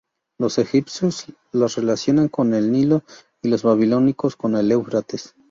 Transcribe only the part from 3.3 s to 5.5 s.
y los babilonios con el Éufrates.